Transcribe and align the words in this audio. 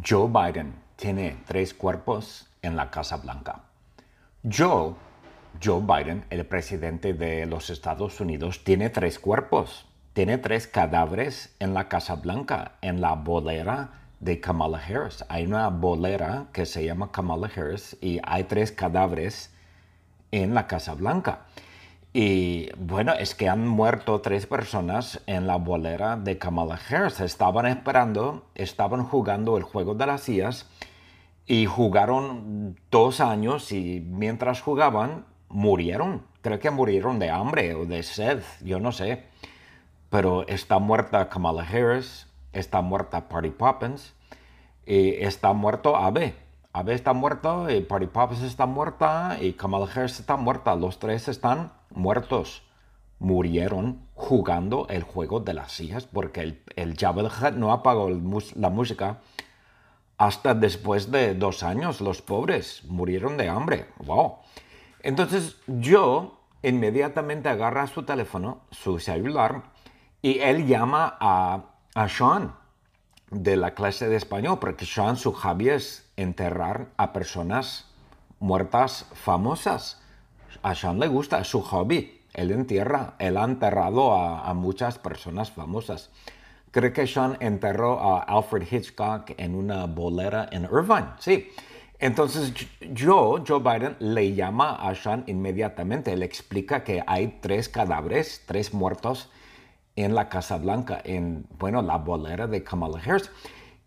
Joe 0.00 0.28
Biden 0.28 0.74
tiene 0.96 1.36
tres 1.46 1.74
cuerpos 1.74 2.48
en 2.62 2.76
la 2.76 2.90
Casa 2.90 3.18
Blanca. 3.18 3.60
Joe, 4.42 4.94
Joe 5.62 5.82
Biden, 5.82 6.24
el 6.30 6.46
presidente 6.46 7.12
de 7.12 7.44
los 7.44 7.68
Estados 7.68 8.18
Unidos, 8.18 8.64
tiene 8.64 8.88
tres 8.88 9.18
cuerpos. 9.18 9.86
Tiene 10.14 10.38
tres 10.38 10.66
cadáveres 10.66 11.54
en 11.58 11.74
la 11.74 11.88
Casa 11.88 12.14
Blanca, 12.14 12.72
en 12.80 13.02
la 13.02 13.14
bolera 13.14 13.90
de 14.20 14.40
Kamala 14.40 14.78
Harris. 14.78 15.24
Hay 15.28 15.44
una 15.44 15.68
bolera 15.68 16.46
que 16.52 16.64
se 16.64 16.84
llama 16.84 17.12
Kamala 17.12 17.50
Harris 17.54 17.96
y 18.00 18.18
hay 18.24 18.44
tres 18.44 18.72
cadáveres 18.72 19.50
en 20.30 20.54
la 20.54 20.66
Casa 20.66 20.94
Blanca. 20.94 21.40
Y 22.14 22.68
bueno, 22.76 23.14
es 23.14 23.34
que 23.34 23.48
han 23.48 23.66
muerto 23.66 24.20
tres 24.20 24.46
personas 24.46 25.22
en 25.26 25.46
la 25.46 25.56
bolera 25.56 26.16
de 26.16 26.36
Kamala 26.36 26.78
Harris. 26.88 27.20
Estaban 27.20 27.64
esperando, 27.66 28.46
estaban 28.54 29.04
jugando 29.04 29.56
el 29.56 29.62
juego 29.62 29.94
de 29.94 30.06
las 30.06 30.22
sillas 30.22 30.68
y 31.46 31.64
jugaron 31.64 32.76
dos 32.90 33.20
años 33.20 33.72
y 33.72 34.00
mientras 34.06 34.60
jugaban 34.60 35.24
murieron. 35.48 36.22
Creo 36.42 36.58
que 36.58 36.70
murieron 36.70 37.18
de 37.18 37.30
hambre 37.30 37.74
o 37.74 37.86
de 37.86 38.02
sed, 38.02 38.42
yo 38.62 38.78
no 38.78 38.92
sé. 38.92 39.24
Pero 40.10 40.46
está 40.48 40.78
muerta 40.78 41.30
Kamala 41.30 41.62
Harris, 41.62 42.26
está 42.52 42.82
muerta 42.82 43.28
Party 43.28 43.50
Poppins 43.50 44.14
y 44.84 45.14
está 45.24 45.54
muerto 45.54 45.96
Abe. 45.96 46.34
Abe 46.74 46.94
está 46.94 47.14
muerto 47.14 47.70
y 47.70 47.80
Party 47.80 48.06
Poppins 48.06 48.42
está 48.42 48.66
muerta 48.66 49.38
y 49.40 49.54
Kamala 49.54 49.86
Harris 49.94 50.20
está 50.20 50.36
muerta. 50.36 50.74
Los 50.74 50.98
tres 50.98 51.28
están 51.28 51.72
muertos 51.94 52.62
murieron 53.18 54.08
jugando 54.14 54.86
el 54.88 55.04
juego 55.04 55.40
de 55.40 55.54
las 55.54 55.72
sillas 55.72 56.06
porque 56.06 56.40
el, 56.40 56.62
el 56.76 56.96
no 57.56 57.72
apagó 57.72 58.10
la 58.56 58.70
música 58.70 59.20
hasta 60.18 60.54
después 60.54 61.10
de 61.10 61.34
dos 61.34 61.62
años. 61.62 62.00
Los 62.00 62.20
pobres 62.20 62.84
murieron 62.84 63.36
de 63.36 63.48
hambre. 63.48 63.86
¡Wow! 64.04 64.38
Entonces 65.02 65.56
yo 65.66 66.40
inmediatamente 66.62 67.48
agarra 67.48 67.86
su 67.86 68.02
teléfono, 68.04 68.62
su 68.70 68.98
celular, 68.98 69.62
y 70.20 70.38
él 70.38 70.66
llama 70.66 71.16
a, 71.20 71.64
a 71.94 72.08
Sean 72.08 72.54
de 73.30 73.56
la 73.56 73.74
clase 73.74 74.08
de 74.08 74.16
español, 74.16 74.58
porque 74.60 74.86
Sean 74.86 75.16
su 75.16 75.32
hobby 75.32 75.70
es 75.70 76.12
enterrar 76.16 76.88
a 76.96 77.12
personas 77.12 77.88
muertas 78.38 79.06
famosas 79.14 80.01
a 80.62 80.74
Sean 80.74 80.98
le 80.98 81.08
gusta, 81.08 81.40
es 81.40 81.48
su 81.48 81.62
hobby. 81.62 82.20
Él 82.34 82.50
entierra, 82.50 83.14
él 83.18 83.36
ha 83.36 83.44
enterrado 83.44 84.14
a, 84.14 84.52
muchas 84.54 84.98
personas 84.98 85.50
famosas. 85.50 86.10
Creo 86.70 86.92
que 86.92 87.06
Sean 87.06 87.36
enterró 87.40 88.00
a 88.00 88.22
Alfred 88.22 88.66
Hitchcock 88.70 89.32
en 89.36 89.54
una 89.54 89.86
bolera 89.86 90.48
en 90.50 90.64
Irvine, 90.64 91.08
sí. 91.18 91.50
Entonces 91.98 92.52
yo, 92.80 93.44
Joe 93.46 93.60
Biden, 93.60 93.96
le 94.00 94.34
llama 94.34 94.74
a 94.74 94.94
Sean 94.94 95.22
inmediatamente. 95.26 96.16
Le 96.16 96.24
explica 96.24 96.82
que 96.82 97.04
hay 97.06 97.38
tres 97.40 97.68
cadáveres, 97.68 98.42
tres 98.46 98.74
muertos 98.74 99.30
en 99.94 100.14
la 100.14 100.28
Casa 100.28 100.56
Blanca, 100.56 101.00
en, 101.04 101.46
bueno, 101.58 101.82
la 101.82 101.98
bolera 101.98 102.46
de 102.46 102.64
Kamala 102.64 102.98
Harris. 102.98 103.30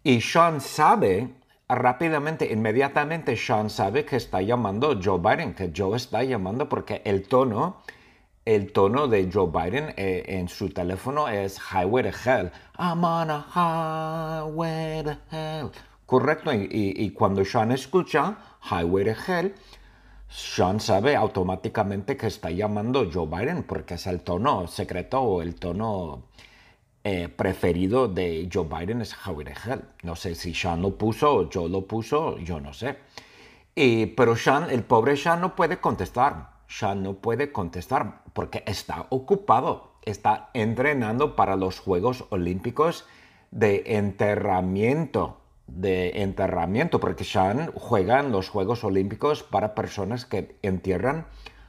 Y 0.04 0.22
Sean 0.22 0.62
sabe 0.62 1.30
rápidamente, 1.68 2.52
inmediatamente 2.52 3.36
Sean 3.36 3.70
sabe 3.70 4.06
que 4.06 4.18
está 4.18 4.42
llamando 4.42 5.00
Joe 5.02 5.20
Biden, 5.20 5.54
que 5.54 5.72
Joe 5.76 5.98
está 5.98 6.24
llamando 6.24 6.70
porque 6.70 7.02
el 7.06 7.28
tono, 7.28 7.78
el 8.46 8.72
tono 8.72 9.08
de 9.08 9.30
Joe 9.32 9.50
Biden 9.52 9.94
eh, 9.98 10.24
en 10.28 10.48
su 10.48 10.70
teléfono 10.70 11.28
es 11.28 11.60
Highway 11.60 12.12
to 12.12 12.18
Hell. 12.30 12.52
I'm 12.78 13.04
on 13.04 13.32
a 13.32 13.46
highway 13.56 15.04
to 15.04 15.18
hell. 15.32 15.72
Correcto, 16.06 16.52
y, 16.54 17.10
cuando 17.12 17.44
Sean 17.44 17.72
escucha 17.72 18.38
Highway 18.70 19.06
to 19.06 19.32
Hell, 19.32 19.56
Sean 20.28 20.80
sabe 20.80 21.16
automáticamente 21.16 22.16
que 22.16 22.28
está 22.28 22.52
llamando 22.52 23.10
Joe 23.12 23.26
Biden 23.26 23.64
porque 23.64 23.96
es 23.96 24.06
el 24.06 24.22
tono 24.22 24.68
secreto 24.68 25.22
o 25.22 25.42
el 25.42 25.56
tono 25.56 26.26
eh, 27.08 27.30
preferido 27.30 28.08
de 28.08 28.50
Joe 28.52 28.66
Biden 28.66 29.00
es 29.00 29.16
Howard 29.28 29.50
Hell. 29.64 29.84
No 30.02 30.16
sé 30.16 30.34
si 30.34 30.56
Sean 30.56 30.82
lo 30.82 30.98
puso 30.98 31.36
o 31.36 31.50
Joe 31.54 31.70
lo 31.70 31.86
puso, 31.86 32.40
yo 32.40 32.60
no 32.60 32.74
sé. 32.74 32.98
pero 34.18 34.36
Sean, 34.36 34.72
el 34.72 34.84
pobre 34.84 35.16
Sean 35.16 35.40
no 35.40 35.56
puede 35.56 35.78
contestar. 35.78 36.50
Sean 36.68 37.04
no 37.04 37.14
puede 37.14 37.52
contestar 37.52 38.24
porque 38.34 38.64
está 38.66 39.06
ocupado. 39.10 39.92
Está 40.02 40.50
entrenando 40.56 41.36
para 41.36 41.56
los 41.56 41.80
Juegos 41.80 42.26
Olímpicos 42.32 43.06
de 43.52 43.84
enterramiento. 43.86 45.42
De 45.68 46.24
enterramiento, 46.24 47.00
porque 47.00 47.24
Sean 47.24 47.72
juega 47.76 48.20
en 48.20 48.32
los 48.32 48.50
Juegos 48.50 48.84
Olímpicos 48.84 49.44
para 49.44 49.76
personas 49.76 50.26
que 50.26 50.58
entierran 50.64 51.28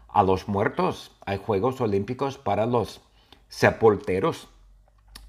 a 0.09 0.23
los 0.23 0.49
muertos. 0.49 1.15
Hay 1.27 1.37
Juegos 1.37 1.79
Olímpicos 1.83 2.39
para 2.39 2.65
los 2.65 3.03
sepulteros 3.49 4.49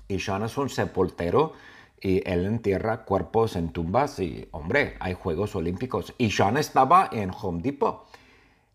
y 0.07 0.17
un 0.57 0.69
sepultero 0.69 1.53
y 1.99 2.21
él 2.29 2.45
entierra 2.45 3.03
cuerpos 3.03 3.55
en 3.55 3.69
tumbas 3.69 4.19
y, 4.19 4.47
hombre, 4.51 4.95
hay 4.99 5.13
Juegos 5.13 5.55
Olímpicos. 5.55 6.13
Y 6.17 6.31
Sean 6.31 6.57
estaba 6.57 7.09
en 7.11 7.31
Home 7.31 7.61
Depot. 7.61 8.05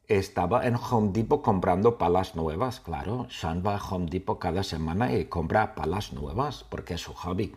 Estaba 0.08 0.66
en 0.66 0.74
Home 0.74 1.10
Depot 1.12 1.40
comprando 1.40 1.96
palas 1.98 2.34
nuevas, 2.34 2.80
claro. 2.80 3.28
Sean 3.30 3.62
va 3.64 3.76
a 3.76 3.82
Home 3.82 4.06
Depot 4.10 4.38
cada 4.38 4.62
semana 4.62 5.12
y 5.12 5.26
compra 5.26 5.74
palas 5.74 6.12
nuevas 6.12 6.64
porque 6.64 6.94
es 6.94 7.00
su 7.00 7.14
hobby. 7.14 7.54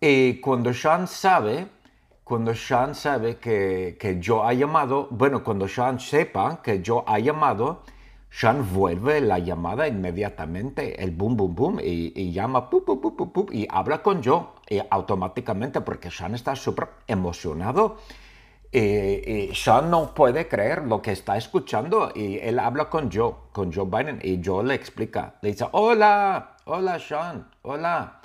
Y 0.00 0.34
cuando 0.40 0.72
Sean 0.72 1.08
sabe, 1.08 1.66
cuando 2.22 2.54
Sean 2.54 2.94
sabe 2.94 3.38
que, 3.38 3.96
que 3.98 4.20
yo 4.20 4.44
ha 4.44 4.54
llamado, 4.54 5.08
bueno, 5.10 5.42
cuando 5.42 5.66
Sean 5.66 5.98
sepa 5.98 6.62
que 6.62 6.80
yo 6.80 7.02
ha 7.08 7.18
llamado, 7.18 7.82
sean 8.30 8.72
vuelve 8.72 9.20
la 9.20 9.38
llamada 9.38 9.88
inmediatamente, 9.88 11.02
el 11.02 11.10
boom, 11.12 11.36
boom, 11.36 11.54
boom, 11.54 11.80
y, 11.82 12.30
llama 12.32 12.68
y 13.50 13.66
habla 13.70 14.02
con 14.02 14.22
yo 14.22 14.54
y 14.68 14.80
automáticamente 14.90 15.80
porque 15.80 16.10
Sean 16.10 16.34
está 16.34 16.54
súper 16.54 16.88
emocionado. 17.06 17.96
Y, 18.70 19.50
Sean 19.54 19.90
no 19.90 20.14
puede 20.14 20.46
creer 20.46 20.84
lo 20.84 21.00
que 21.00 21.12
está 21.12 21.36
escuchando 21.36 22.12
y 22.14 22.38
él 22.38 22.58
habla 22.58 22.90
con 22.90 23.10
Joe, 23.10 23.34
con 23.52 23.72
Joe 23.72 23.86
Biden, 23.86 24.20
y 24.22 24.40
Joe 24.44 24.62
le 24.64 24.74
explica, 24.74 25.36
le 25.40 25.52
dice, 25.52 25.66
hola, 25.72 26.56
hola 26.66 26.98
Sean, 26.98 27.48
hola. 27.62 28.20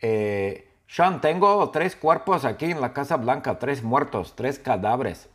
Eh, 0.00 0.68
Sean, 0.86 1.20
tengo 1.20 1.68
tres 1.70 1.96
cuerpos 1.96 2.44
aquí 2.44 2.66
en 2.66 2.80
la 2.80 2.92
Casa 2.92 3.16
Blanca, 3.16 3.58
tres 3.58 3.82
muertos, 3.82 4.34
tres 4.36 4.58
cadáveres. 4.58 5.28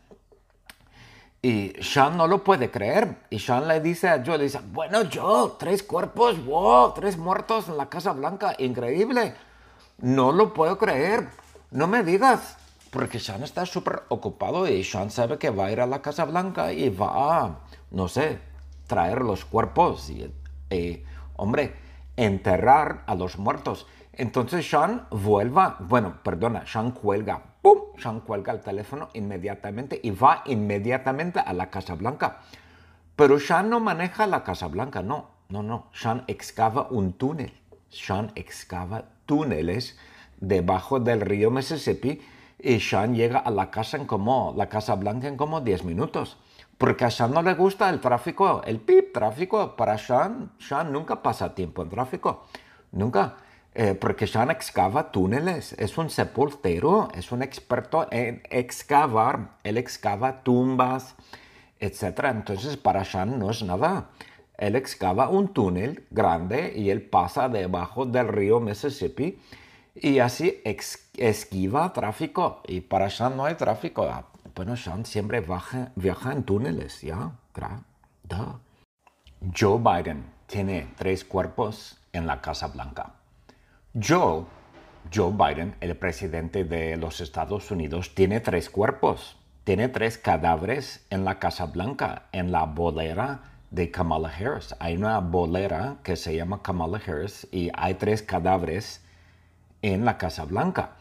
Y 1.45 1.73
Sean 1.81 2.15
no 2.15 2.25
lo 2.25 2.41
puede 2.41 2.71
creer. 2.71 3.17
Y 3.29 3.37
Sean 3.37 3.67
le 3.67 3.81
dice 3.81 4.07
a 4.07 4.23
Joe, 4.25 4.37
dice, 4.37 4.61
bueno 4.71 4.99
Joe, 5.13 5.51
tres 5.59 5.83
cuerpos, 5.83 6.43
wow, 6.45 6.93
tres 6.93 7.17
muertos 7.17 7.67
en 7.67 7.75
la 7.75 7.89
Casa 7.89 8.13
Blanca, 8.13 8.55
increíble. 8.59 9.35
No 9.97 10.31
lo 10.31 10.53
puedo 10.53 10.77
creer, 10.77 11.27
no 11.69 11.85
me 11.87 12.01
digas. 12.01 12.57
Porque 12.91 13.19
Sean 13.19 13.43
está 13.43 13.65
súper 13.65 14.03
ocupado 14.07 14.67
y 14.69 14.85
Sean 14.85 15.11
sabe 15.11 15.37
que 15.37 15.49
va 15.49 15.65
a 15.65 15.71
ir 15.71 15.81
a 15.81 15.85
la 15.85 16.01
Casa 16.01 16.23
Blanca 16.23 16.71
y 16.71 16.89
va 16.89 17.41
a, 17.41 17.59
no 17.91 18.07
sé, 18.07 18.39
traer 18.87 19.21
los 19.21 19.43
cuerpos 19.43 20.09
y, 20.09 20.33
y 20.73 21.03
hombre, 21.35 21.75
enterrar 22.15 23.03
a 23.05 23.15
los 23.15 23.37
muertos. 23.37 23.85
Entonces 24.13 24.69
Sean 24.69 25.07
vuelva, 25.11 25.75
bueno, 25.81 26.19
perdona, 26.23 26.65
Sean 26.65 26.91
cuelga, 26.91 27.41
¡pum! 27.61 27.79
Sean 27.97 28.21
cuelga 28.21 28.53
el 28.53 28.61
teléfono 28.61 29.09
inmediatamente 29.13 29.99
y 30.01 30.11
va 30.11 30.43
inmediatamente 30.45 31.39
a 31.39 31.53
la 31.53 31.69
Casa 31.69 31.95
Blanca. 31.95 32.39
Pero 33.15 33.39
Sean 33.39 33.69
no 33.69 33.79
maneja 33.79 34.27
la 34.27 34.43
Casa 34.43 34.67
Blanca, 34.67 35.01
no, 35.01 35.29
no, 35.49 35.63
no. 35.63 35.87
Sean 35.93 36.23
excava 36.27 36.87
un 36.89 37.13
túnel. 37.13 37.53
Sean 37.89 38.31
excava 38.35 39.05
túneles 39.25 39.97
debajo 40.39 40.99
del 40.99 41.21
río 41.21 41.51
Mississippi 41.51 42.21
y 42.59 42.79
Sean 42.79 43.13
llega 43.13 43.39
a 43.39 43.51
la 43.51 43.69
casa 43.69 43.97
en 43.97 44.05
como, 44.05 44.53
la 44.57 44.69
Casa 44.69 44.95
Blanca 44.95 45.27
en 45.27 45.37
como 45.37 45.61
10 45.61 45.83
minutos. 45.83 46.37
Porque 46.77 47.05
a 47.05 47.11
Sean 47.11 47.31
no 47.31 47.41
le 47.41 47.53
gusta 47.53 47.89
el 47.89 47.99
tráfico, 47.99 48.61
el 48.65 48.79
pip 48.79 49.13
tráfico. 49.13 49.75
Para 49.75 49.97
Sean, 49.97 50.51
Sean 50.59 50.91
nunca 50.91 51.21
pasa 51.21 51.53
tiempo 51.53 51.83
en 51.83 51.89
tráfico. 51.89 52.45
Nunca. 52.91 53.35
Eh, 53.75 53.95
porque 53.95 54.27
Sean 54.27 54.51
excava 54.51 55.11
túneles, 55.11 55.73
es 55.79 55.97
un 55.97 56.09
sepultero, 56.09 57.09
es 57.15 57.31
un 57.31 57.41
experto 57.41 58.07
en 58.11 58.43
excavar, 58.51 59.57
él 59.63 59.77
excava 59.77 60.43
tumbas, 60.43 61.15
etc. 61.79 62.25
Entonces 62.25 62.77
para 62.77 63.03
Sean 63.03 63.39
no 63.39 63.49
es 63.49 63.63
nada. 63.63 64.09
Él 64.57 64.75
excava 64.75 65.29
un 65.29 65.53
túnel 65.53 66.05
grande 66.11 66.73
y 66.75 66.91
él 66.91 67.01
pasa 67.01 67.49
debajo 67.49 68.05
del 68.05 68.27
río 68.27 68.59
Mississippi 68.59 69.39
y 69.95 70.19
así 70.19 70.61
esquiva 71.17 71.91
tráfico. 71.93 72.61
Y 72.67 72.81
para 72.81 73.09
Sean 73.09 73.35
no 73.35 73.45
hay 73.45 73.55
tráfico. 73.55 74.03
Ah, 74.03 74.25
bueno, 74.55 74.77
Sean 74.77 75.05
siempre 75.05 75.41
viaja, 75.95 76.31
en 76.31 76.43
túneles, 76.43 77.01
¿ya? 77.01 77.31
Joe 79.57 79.79
Biden 79.79 80.23
tiene 80.45 80.93
tres 80.95 81.25
cuerpos 81.25 81.97
en 82.11 82.27
la 82.27 82.39
Casa 82.39 82.67
Blanca. 82.67 83.22
Joe, 83.93 84.45
Joe 85.13 85.31
Biden, 85.31 85.75
el 85.79 85.95
presidente 85.95 86.63
de 86.63 86.97
los 86.97 87.21
Estados 87.21 87.69
Unidos, 87.69 88.15
tiene 88.15 88.39
tres 88.39 88.71
cuerpos. 88.71 89.37
Tiene 89.65 89.87
tres 89.87 90.17
cadáveres 90.17 91.05
en 91.11 91.23
la 91.23 91.37
Casa 91.37 91.67
Blanca, 91.67 92.23
en 92.31 92.51
la 92.51 92.65
bolera 92.65 93.41
de 93.69 93.91
Kamala 93.91 94.29
Harris. 94.29 94.75
Hay 94.79 94.97
una 94.97 95.19
bolera 95.19 95.97
que 96.01 96.15
se 96.15 96.35
llama 96.35 96.63
Kamala 96.63 96.99
Harris 97.05 97.47
y 97.51 97.69
hay 97.75 97.93
tres 97.93 98.23
cadáveres 98.23 99.05
en 99.83 100.05
la 100.05 100.17
Casa 100.17 100.45
Blanca. 100.45 100.93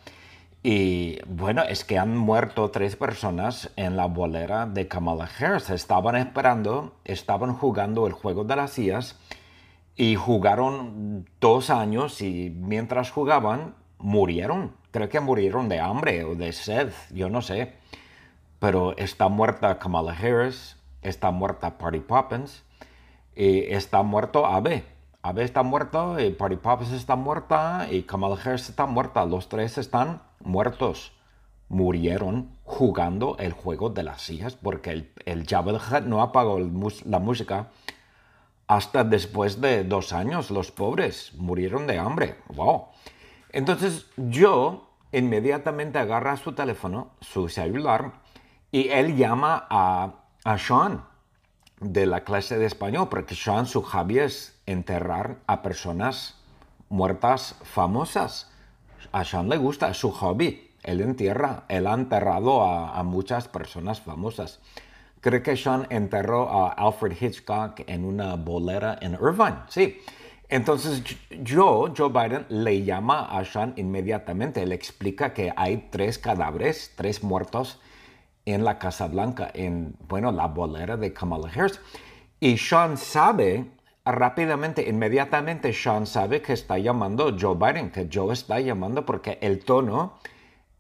Y 0.62 1.18
bueno, 1.26 1.62
es 1.62 1.86
que 1.86 1.98
han 1.98 2.14
muerto 2.14 2.70
tres 2.70 2.94
personas 2.96 3.70
en 3.76 3.96
la 3.96 4.04
bolera 4.04 4.66
de 4.66 4.86
Kamala 4.86 5.30
Harris. 5.40 5.70
Estaban 5.70 6.16
esperando, 6.16 6.94
estaban 7.06 7.54
jugando 7.54 8.06
el 8.06 8.12
juego 8.12 8.44
de 8.44 8.56
las 8.56 8.72
sillas 8.72 9.18
y 9.96 10.16
jugaron 10.16 11.26
dos 11.40 11.70
años 11.70 12.20
y 12.22 12.50
mientras 12.50 13.10
jugaban 13.10 13.74
murieron. 13.98 14.72
Creo 14.90 15.08
que 15.08 15.20
murieron 15.20 15.68
de 15.68 15.80
hambre 15.80 16.24
o 16.24 16.34
de 16.34 16.52
sed, 16.52 16.92
yo 17.10 17.28
no 17.28 17.42
sé. 17.42 17.74
Pero 18.58 18.96
está 18.96 19.28
muerta 19.28 19.78
Kamala 19.78 20.12
Harris, 20.12 20.76
está 21.02 21.30
muerta 21.30 21.78
Party 21.78 22.00
Poppins 22.00 22.64
y 23.34 23.60
está 23.72 24.02
muerto 24.02 24.46
Abe. 24.46 24.84
Abe 25.22 25.44
está 25.44 25.62
muerto 25.62 26.18
y 26.18 26.30
Party 26.30 26.56
Poppins 26.56 26.92
está 26.92 27.16
muerta 27.16 27.86
y 27.90 28.02
Kamala 28.02 28.36
Harris 28.42 28.68
está 28.68 28.86
muerta. 28.86 29.24
Los 29.24 29.48
tres 29.48 29.78
están 29.78 30.22
muertos. 30.40 31.12
Murieron 31.68 32.56
jugando 32.64 33.36
el 33.38 33.52
juego 33.52 33.88
de 33.88 34.02
las 34.02 34.20
sillas 34.20 34.56
porque 34.56 34.90
el, 34.90 35.12
el 35.24 35.46
Jabba 35.46 36.00
no 36.00 36.20
apagó 36.20 36.58
la 36.58 37.18
música 37.18 37.68
hasta 38.66 39.04
después 39.04 39.60
de 39.60 39.84
dos 39.84 40.12
años. 40.12 40.50
Los 40.50 40.70
pobres 40.70 41.32
murieron 41.34 41.86
de 41.86 41.98
hambre. 41.98 42.36
¡Wow! 42.54 42.86
Entonces 43.50 44.06
yo 44.16 44.88
inmediatamente 45.12 45.98
agarra 45.98 46.36
su 46.36 46.52
teléfono, 46.52 47.10
su 47.20 47.48
celular, 47.48 48.12
y 48.70 48.88
él 48.88 49.16
llama 49.16 49.66
a, 49.68 50.14
a 50.44 50.58
Sean 50.58 51.04
de 51.80 52.06
la 52.06 52.24
clase 52.24 52.58
de 52.58 52.66
español, 52.66 53.08
porque 53.10 53.34
Sean 53.34 53.66
su 53.66 53.82
hobby 53.82 54.20
es 54.20 54.58
enterrar 54.66 55.38
a 55.46 55.62
personas 55.62 56.38
muertas 56.88 57.56
famosas. 57.62 58.50
A 59.12 59.24
Sean 59.24 59.48
le 59.48 59.58
gusta, 59.58 59.90
es 59.90 59.98
su 59.98 60.10
hobby. 60.10 60.70
Él 60.82 61.00
entierra, 61.00 61.64
él 61.68 61.86
ha 61.86 61.94
enterrado 61.94 62.62
a, 62.62 62.98
a 62.98 63.02
muchas 63.02 63.48
personas 63.48 64.00
famosas. 64.00 64.60
Creo 65.22 65.40
que 65.40 65.56
Sean 65.56 65.86
enterró 65.88 66.50
a 66.50 66.72
Alfred 66.72 67.16
Hitchcock 67.18 67.84
en 67.86 68.04
una 68.04 68.34
bolera 68.34 68.98
en 69.00 69.12
Irvine, 69.12 69.62
sí. 69.68 70.00
Entonces 70.48 71.02
yo, 71.30 71.94
Joe 71.96 72.10
Biden, 72.10 72.44
le 72.48 72.82
llama 72.84 73.26
a 73.30 73.44
Sean 73.44 73.72
inmediatamente. 73.76 74.66
Le 74.66 74.74
explica 74.74 75.32
que 75.32 75.52
hay 75.56 75.88
tres 75.90 76.18
cadáveres, 76.18 76.92
tres 76.96 77.22
muertos 77.22 77.80
en 78.44 78.64
la 78.64 78.80
Casa 78.80 79.06
Blanca, 79.06 79.48
en, 79.54 79.94
bueno, 80.08 80.32
la 80.32 80.48
bolera 80.48 80.96
de 80.96 81.12
Kamala 81.12 81.48
Harris. 81.48 81.80
Y 82.40 82.58
Sean 82.58 82.96
sabe, 82.96 83.70
rápidamente, 84.04 84.86
inmediatamente, 84.88 85.72
Sean 85.72 86.04
sabe 86.04 86.42
que 86.42 86.52
está 86.52 86.78
llamando 86.78 87.34
Joe 87.40 87.54
Biden, 87.54 87.92
que 87.92 88.08
Joe 88.12 88.32
está 88.32 88.58
llamando 88.58 89.06
porque 89.06 89.38
el 89.40 89.64
tono, 89.64 90.18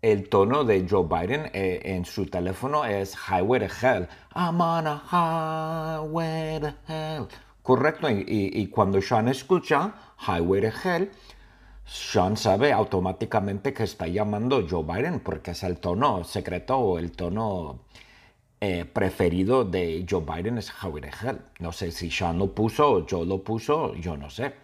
el 0.02 0.28
tono 0.28 0.64
de 0.64 0.84
Joe 0.88 1.04
Biden 1.04 1.48
eh, 1.52 1.80
en 1.84 2.04
su 2.04 2.26
teléfono 2.26 2.84
es 2.84 3.16
Highway 3.16 3.60
to 3.60 3.86
Hell. 3.86 4.08
I'm 4.34 4.60
on 4.60 4.86
a 4.88 4.98
highway 4.98 6.58
to 6.60 6.74
hell. 6.88 7.28
Correcto, 7.62 8.08
y, 8.10 8.66
cuando 8.66 9.00
Sean 9.00 9.28
escucha 9.28 9.94
Highway 10.26 10.62
to 10.62 10.76
Hell, 10.76 11.12
sean 11.84 12.36
sabe 12.36 12.72
automáticamente 12.72 13.72
que 13.72 13.84
está 13.84 14.08
llamando 14.08 14.66
Joe 14.68 14.82
Biden 14.82 15.20
porque 15.20 15.52
es 15.52 15.62
el 15.62 15.78
tono 15.78 16.24
secreto 16.24 16.76
o 16.78 16.98
el 16.98 17.12
tono 17.12 17.84
eh, 18.60 18.84
preferido 18.84 19.64
de 19.64 20.04
Joe 20.08 20.24
Biden 20.24 20.58
es 20.58 20.72
Howard 20.82 21.10
Hell. 21.22 21.40
No 21.60 21.70
sé 21.70 21.92
si 21.92 22.10
Sean 22.10 22.38
lo 22.40 22.52
puso 22.52 22.90
o 22.90 23.06
Joe 23.08 23.24
lo 23.24 23.44
puso, 23.44 23.94
yo 23.94 24.16
no 24.16 24.28
sé. 24.28 24.54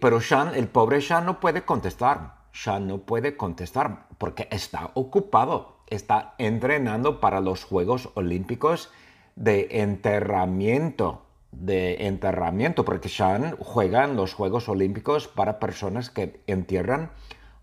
pero 0.00 0.20
Sean, 0.20 0.54
el 0.54 0.68
pobre 0.68 1.00
Sean 1.00 1.26
no 1.26 1.40
puede 1.40 1.62
contestar. 1.64 2.39
Sean 2.52 2.86
no 2.86 2.98
puede 2.98 3.36
contestar 3.36 4.06
porque 4.18 4.48
está 4.50 4.90
ocupado. 4.94 5.76
Está 5.86 6.34
entrenando 6.38 7.20
para 7.20 7.40
los 7.40 7.64
Juegos 7.64 8.10
Olímpicos 8.14 8.90
de 9.36 9.68
enterramiento 9.70 11.22
de 11.52 12.06
enterramiento, 12.06 12.84
porque 12.84 13.08
Sean 13.08 13.56
juega 13.58 14.04
en 14.04 14.16
los 14.16 14.34
Juegos 14.34 14.68
Olímpicos 14.68 15.28
para 15.28 15.58
personas 15.58 16.10
que 16.10 16.42
entierran 16.46 17.10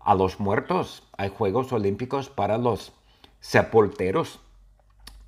a 0.00 0.14
los 0.14 0.40
muertos. 0.40 1.08
Hay 1.16 1.30
Juegos 1.30 1.72
Olímpicos 1.72 2.28
para 2.28 2.58
los 2.58 2.92
sepulteros. 3.40 4.40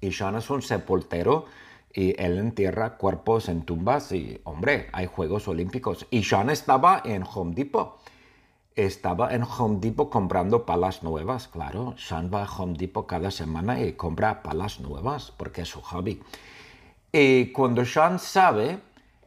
Y 0.00 0.12
Sean 0.12 0.36
es 0.36 0.50
un 0.50 0.62
sepultero 0.62 1.46
y 1.92 2.20
él 2.22 2.38
entierra 2.38 2.96
cuerpos 2.96 3.48
en 3.48 3.62
tumbas 3.62 4.12
y, 4.12 4.40
hombre, 4.44 4.88
hay 4.92 5.06
Juegos 5.06 5.48
Olímpicos. 5.48 6.06
Y 6.10 6.24
Sean 6.24 6.50
estaba 6.50 7.02
en 7.04 7.22
Home 7.22 7.54
Depot. 7.54 7.98
Estaba 8.80 9.34
en 9.34 9.42
Home 9.42 9.76
Depot 9.78 10.08
comprando 10.08 10.64
palas 10.64 11.02
nuevas, 11.02 11.48
claro. 11.48 11.92
Sean 11.98 12.30
va 12.32 12.44
a 12.44 12.50
Home 12.50 12.78
Depot 12.78 13.06
cada 13.06 13.30
semana 13.30 13.78
y 13.78 13.92
compra 13.92 14.42
palas 14.42 14.80
nuevas 14.80 15.32
porque 15.36 15.60
es 15.62 15.68
su 15.68 15.82
hobby. 15.82 16.22
Y 17.12 17.52
cuando 17.52 17.84
Sean 17.84 18.18
sabe, 18.18 18.78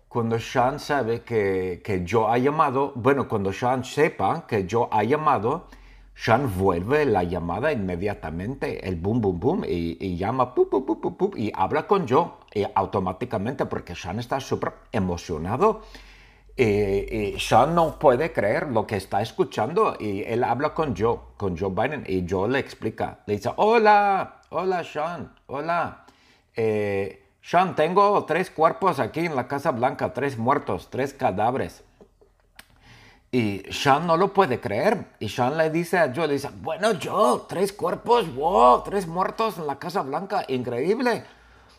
cuando 0.10 0.40
Sean 0.40 0.80
sabe 0.80 1.22
que, 1.22 1.84
que 1.86 2.04
yo 2.04 2.30
ha 2.30 2.40
llamado, 2.40 2.94
bueno, 2.96 3.28
cuando 3.28 3.54
Sean 3.54 3.84
sepa 3.84 4.48
que 4.48 4.66
yo 4.66 4.90
ha 4.92 5.04
llamado, 5.04 5.68
Sean 6.16 6.52
vuelve 6.58 7.06
la 7.06 7.22
llamada 7.22 7.72
inmediatamente, 7.72 8.88
el 8.90 8.96
boom, 8.96 9.22
boom, 9.22 9.40
boom, 9.40 9.66
y, 9.68 10.18
llama, 10.18 10.56
pu, 10.56 10.68
pu, 10.68 11.32
y 11.36 11.52
habla 11.54 11.86
con 11.86 12.08
yo 12.08 12.40
y 12.52 12.66
automáticamente 12.74 13.68
porque 13.68 13.94
Sean 13.94 14.18
está 14.18 14.40
súper 14.40 14.74
emocionado. 14.92 15.82
Y, 16.56 17.36
Sean 17.40 17.74
no 17.74 17.98
puede 17.98 18.32
creer 18.32 18.70
lo 18.70 18.86
que 18.86 18.96
está 18.96 19.22
escuchando 19.22 19.98
y 20.00 20.22
él 20.24 20.44
habla 20.44 20.74
con 20.74 20.96
Joe, 20.96 21.20
con 21.38 21.58
Joe 21.58 21.72
Biden, 21.72 22.04
y 22.08 22.26
Joe 22.30 22.48
le 22.50 22.60
explica, 22.60 23.20
le 23.26 23.36
dice, 23.36 23.50
hola, 23.56 24.42
hola 24.50 24.84
Sean, 24.84 25.34
hola. 25.48 26.06
Eh, 26.56 27.24
sean, 27.42 27.76
tengo 27.76 28.24
tres 28.26 28.50
cuerpos 28.52 29.00
aquí 29.00 29.22
en 29.22 29.36
la 29.36 29.48
Casa 29.48 29.72
Blanca, 29.72 30.14
tres 30.14 30.38
muertos, 30.38 30.90
tres 30.90 31.14
cadáveres. 31.14 31.84
Y 33.32 33.64
Sean 33.72 34.06
no 34.06 34.16
lo 34.16 34.32
puede 34.32 34.60
creer. 34.60 35.08
Y 35.20 35.30
Sean 35.30 35.58
le 35.58 35.72
dice 35.72 35.98
a 35.98 36.14
Joe, 36.16 36.28
le 36.28 36.34
dice, 36.34 36.50
bueno, 36.62 36.90
Joe, 37.02 37.42
tres 37.50 37.74
cuerpos, 37.74 38.34
wow, 38.36 38.84
tres 38.84 39.08
muertos 39.08 39.58
en 39.58 39.66
la 39.66 39.80
Casa 39.80 40.04
Blanca, 40.04 40.46
increíble. 40.48 41.26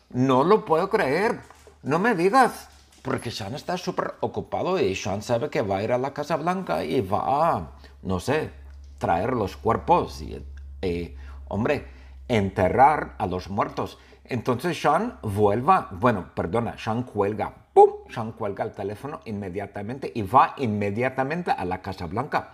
No 0.09 0.43
lo 0.43 0.65
puedo 0.65 0.89
creer. 0.89 1.39
No 1.81 1.97
me 1.97 2.13
digas. 2.13 2.69
Porque 3.05 3.29
Sean 3.29 3.53
está 3.53 3.77
súper 3.77 4.15
ocupado 4.21 4.79
y 4.79 4.95
Sean 4.95 5.21
sabe 5.21 5.51
que 5.51 5.61
va 5.61 5.77
a 5.77 5.83
ir 5.83 5.91
a 5.91 5.99
la 5.99 6.11
Casa 6.11 6.37
Blanca 6.37 6.83
y 6.83 7.01
va 7.01 7.51
a, 7.51 7.71
no 8.01 8.19
sé, 8.19 8.49
traer 8.97 9.33
los 9.33 9.57
cuerpos 9.57 10.23
y, 10.23 10.43
y 10.81 11.15
hombre, 11.47 11.85
enterrar 12.27 13.13
a 13.19 13.27
los 13.27 13.47
muertos. 13.51 13.99
Entonces 14.23 14.81
Sean 14.81 15.19
vuelva, 15.21 15.89
bueno, 15.91 16.31
perdona, 16.33 16.79
Sean 16.79 17.03
cuelga, 17.03 17.53
¡pum! 17.75 17.91
Sean 18.09 18.31
cuelga 18.31 18.63
el 18.63 18.71
teléfono 18.71 19.21
inmediatamente 19.25 20.11
y 20.15 20.23
va 20.23 20.55
inmediatamente 20.57 21.51
a 21.51 21.63
la 21.63 21.83
Casa 21.83 22.07
Blanca. 22.07 22.53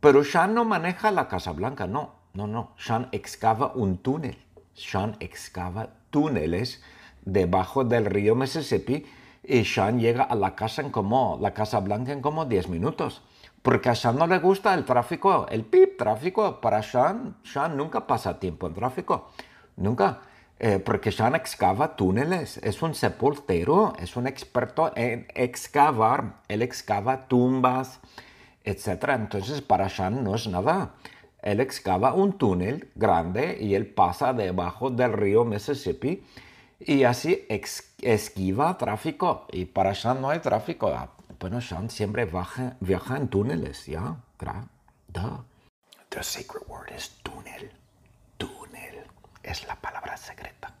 Pero 0.00 0.24
Sean 0.24 0.54
no 0.54 0.64
maneja 0.64 1.12
la 1.12 1.28
Casa 1.28 1.52
Blanca, 1.52 1.86
no, 1.86 2.14
no, 2.34 2.48
no. 2.48 2.72
Sean 2.78 3.10
excava 3.12 3.70
un 3.76 3.98
túnel. 3.98 4.44
Sean 4.74 5.16
excava 5.20 5.90
túneles 6.10 6.82
debajo 7.24 7.84
del 7.84 8.06
río 8.06 8.34
Mississippi 8.34 9.06
y 9.42 9.64
Sean 9.64 9.98
llega 9.98 10.24
a 10.24 10.34
la 10.34 10.54
casa 10.54 10.82
en 10.82 10.90
como, 10.90 11.38
la 11.40 11.54
Casa 11.54 11.80
Blanca 11.80 12.12
en 12.12 12.20
como 12.20 12.44
10 12.44 12.68
minutos. 12.68 13.22
Porque 13.62 13.88
a 13.88 13.94
Sean 13.94 14.16
no 14.16 14.26
le 14.26 14.38
gusta 14.38 14.74
el 14.74 14.84
tráfico, 14.84 15.46
el 15.50 15.64
pip 15.64 15.96
tráfico. 15.98 16.60
Para 16.60 16.82
Sean, 16.82 17.36
Sean 17.42 17.76
nunca 17.76 18.06
pasa 18.06 18.38
tiempo 18.38 18.66
en 18.66 18.74
tráfico. 18.74 19.30
Nunca. 19.76 20.20
Eh, 20.60 20.80
porque 20.80 21.12
Sean 21.12 21.34
excava 21.36 21.94
túneles, 21.94 22.58
es 22.58 22.82
un 22.82 22.94
sepultero, 22.94 23.92
es 23.98 24.16
un 24.16 24.26
experto 24.26 24.90
en 24.96 25.28
excavar, 25.34 26.40
él 26.48 26.62
excava 26.62 27.28
tumbas, 27.28 28.00
etc. 28.64 29.10
Entonces 29.10 29.60
para 29.62 29.88
Sean 29.88 30.24
no 30.24 30.34
es 30.34 30.48
nada. 30.48 30.94
Él 31.42 31.60
excava 31.60 32.12
un 32.12 32.36
túnel 32.38 32.90
grande 32.96 33.56
y 33.60 33.74
él 33.74 33.86
pasa 33.86 34.32
debajo 34.32 34.90
del 34.90 35.12
río 35.12 35.44
Mississippi 35.44 36.24
y 36.80 37.04
así 37.04 37.46
esquiva 38.02 38.78
tráfico. 38.78 39.46
Y 39.52 39.66
para 39.66 39.94
Sean 39.94 40.20
no 40.20 40.30
hay 40.30 40.40
tráfico. 40.40 40.88
Ah, 40.88 41.10
bueno, 41.40 41.60
Sean 41.60 41.90
siempre 41.90 42.24
viaja, 42.24 42.76
viaja 42.80 43.16
en 43.16 43.28
túneles, 43.28 43.86
¿ya? 43.86 44.16
The 46.10 46.22
secret 46.22 46.64
word 46.68 46.90
is 46.96 47.10
túnel. 47.22 47.70
Túnel 48.38 49.04
es 49.42 49.66
la 49.66 49.76
palabra 49.76 50.16
secreta. 50.16 50.72